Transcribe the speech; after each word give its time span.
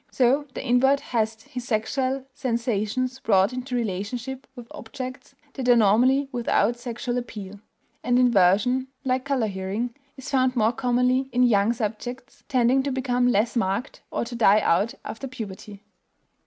so 0.09 0.47
the 0.55 0.67
invert 0.67 0.99
has 0.99 1.39
his 1.43 1.63
sexual 1.63 2.25
sensations 2.33 3.19
brought 3.19 3.53
into 3.53 3.75
relationship 3.75 4.47
with 4.55 4.65
objects 4.71 5.35
that 5.53 5.69
are 5.69 5.75
normally 5.75 6.27
without 6.31 6.75
sexual 6.75 7.19
appeal. 7.19 7.59
And 8.03 8.17
inversion, 8.17 8.87
like 9.05 9.25
color 9.25 9.45
hearing 9.45 9.93
is 10.17 10.31
found 10.31 10.55
more 10.55 10.73
commonly 10.73 11.29
in 11.31 11.43
young 11.43 11.71
subjects, 11.71 12.43
tending 12.49 12.81
to 12.81 12.91
become 12.91 13.27
less 13.27 13.55
marked, 13.55 14.01
or 14.09 14.25
to 14.25 14.33
die 14.35 14.61
out, 14.61 14.95
after 15.05 15.27
puberty. 15.27 15.83